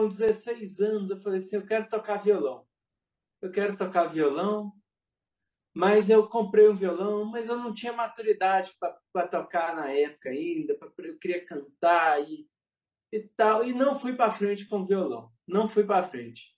[0.00, 2.66] com 16 anos, eu falei assim, eu quero tocar violão.
[3.42, 4.72] Eu quero tocar violão,
[5.74, 8.74] mas eu comprei um violão, mas eu não tinha maturidade
[9.12, 12.48] para tocar na época ainda, pra, eu queria cantar e,
[13.12, 16.56] e tal, e não fui para frente com o violão, não fui para frente.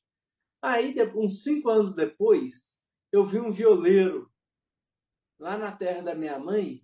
[0.62, 2.80] Aí, uns cinco anos depois,
[3.10, 4.30] eu vi um violeiro
[5.38, 6.80] lá na terra da minha mãe,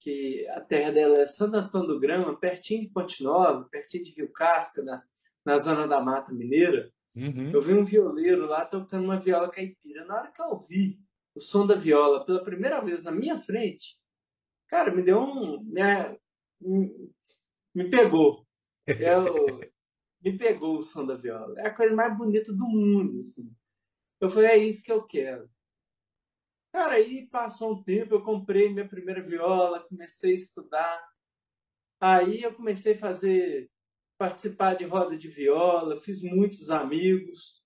[0.00, 4.10] que a terra dela é Santo Antônio do Grama, pertinho de Ponte Nova, pertinho de
[4.10, 5.02] Rio Casca, na,
[5.44, 6.92] na zona da Mata Mineira.
[7.14, 7.52] Uhum.
[7.52, 10.04] Eu vi um violeiro lá tocando uma viola caipira.
[10.04, 10.98] Na hora que eu ouvi
[11.34, 13.98] o som da viola pela primeira vez na minha frente,
[14.68, 15.62] cara, me deu um.
[15.62, 17.10] Me,
[17.74, 18.46] me pegou.
[18.86, 19.60] Eu,
[20.22, 21.60] me pegou o som da viola.
[21.60, 23.54] É a coisa mais bonita do mundo, assim.
[24.20, 25.48] Eu falei, é isso que eu quero.
[26.72, 31.08] Cara, aí passou um tempo, eu comprei minha primeira viola, comecei a estudar.
[32.00, 33.70] Aí eu comecei a fazer,
[34.18, 37.62] participar de roda de viola, fiz muitos amigos.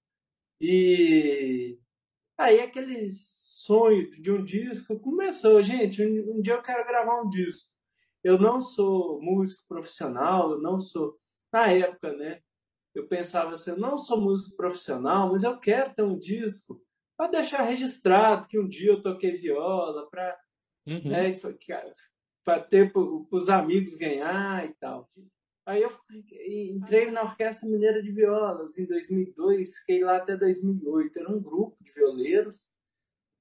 [0.60, 1.78] E
[2.36, 5.62] aí aquele sonho de um disco começou.
[5.62, 7.70] Gente, um, um dia eu quero gravar um disco.
[8.22, 11.18] Eu não sou músico profissional, eu não sou.
[11.52, 12.42] Na época, né?
[12.94, 16.82] Eu pensava assim, eu não sou músico profissional, mas eu quero ter um disco
[17.16, 20.38] para deixar registrado que um dia eu toquei viola, para
[20.86, 21.08] uhum.
[21.08, 21.30] né,
[22.70, 25.10] ter para os amigos ganhar e tal.
[25.66, 25.90] Aí eu
[26.48, 31.18] entrei na Orquestra Mineira de Violas em 2002, fiquei lá até 2008.
[31.18, 32.70] Era um grupo de violeiros.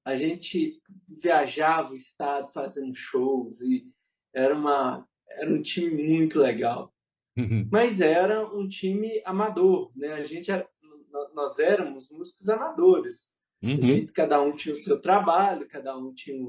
[0.06, 3.92] A gente viajava o estado fazendo shows e
[4.34, 6.94] era, uma, era um time muito legal.
[7.38, 7.68] Uhum.
[7.72, 10.14] Mas era um time amador, né?
[10.14, 10.68] A gente era,
[11.34, 13.32] nós éramos músicos amadores.
[13.62, 13.82] Uhum.
[13.82, 16.44] Gente, cada um tinha o seu trabalho, cada um tinha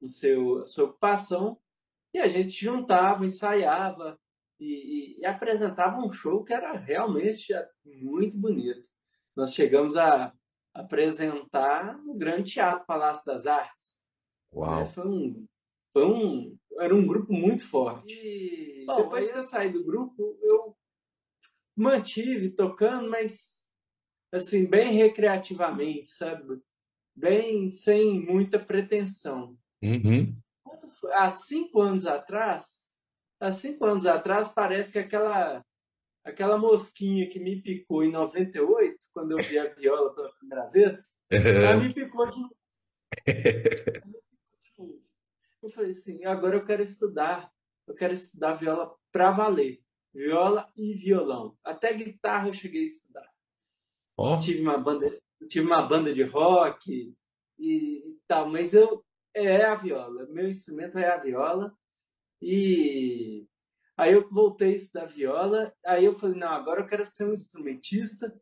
[0.00, 1.58] o seu, a sua ocupação,
[2.14, 4.18] e a gente juntava, ensaiava
[4.60, 7.52] e, e, e apresentava um show que era realmente
[7.84, 8.86] muito bonito.
[9.34, 10.32] Nós chegamos a
[10.74, 14.00] apresentar no Grande Teatro Palácio das Artes.
[14.52, 14.82] Uau.
[14.82, 15.46] É, foi um,
[15.92, 18.12] foi um, era um grupo muito forte.
[18.14, 20.76] E Bom, depois que eu saí do grupo, eu
[21.76, 23.68] mantive tocando, mas
[24.32, 26.60] assim, bem recreativamente, sabe?
[27.16, 29.56] Bem sem muita pretensão.
[29.82, 30.36] Uhum.
[31.12, 32.94] Há cinco anos atrás,
[33.40, 35.64] há cinco anos atrás, parece que aquela
[36.22, 41.14] aquela mosquinha que me picou em 98, quando eu vi a viola pela primeira vez,
[41.30, 42.56] ela me picou de novo.
[45.62, 47.52] Eu falei assim, agora eu quero estudar,
[47.86, 49.78] eu quero estudar viola para valer,
[50.10, 51.54] viola e violão.
[51.62, 53.28] Até guitarra eu cheguei a estudar.
[54.16, 54.38] Oh.
[54.38, 55.20] Tive, uma banda,
[55.50, 57.14] tive uma banda de rock
[57.58, 60.26] e, e tal, mas eu é a viola.
[60.30, 61.76] Meu instrumento é a viola.
[62.40, 63.46] E
[63.96, 65.72] aí eu voltei a estudar viola.
[65.84, 68.32] Aí eu falei, não, agora eu quero ser um instrumentista.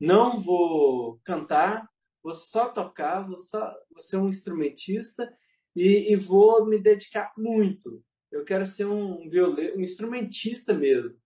[0.00, 1.88] Não vou cantar,
[2.22, 5.32] vou só tocar, vou, só, vou ser um instrumentista
[5.74, 8.04] e, e vou me dedicar muito.
[8.30, 11.18] Eu quero ser um violeiro, um instrumentista mesmo,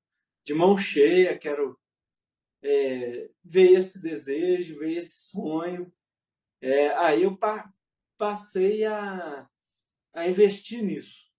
[0.44, 1.78] de mão cheia, quero
[2.62, 5.92] é, veio esse desejo, veio esse sonho.
[6.60, 7.72] É, aí eu pa
[8.18, 9.48] passei a,
[10.12, 11.29] a investir nisso.